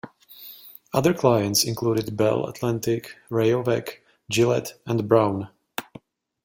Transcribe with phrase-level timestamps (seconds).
[0.95, 3.97] Other clients included Bell Atlantic, Rayovac,
[4.31, 5.49] Gillette, and Braun.